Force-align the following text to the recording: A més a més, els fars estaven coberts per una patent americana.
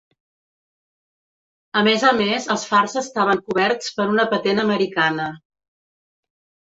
A 1.81 1.83
més 1.89 2.05
a 2.09 2.13
més, 2.21 2.47
els 2.55 2.65
fars 2.71 2.97
estaven 3.03 3.43
coberts 3.51 3.93
per 3.99 4.11
una 4.15 4.29
patent 4.33 4.63
americana. 4.67 5.33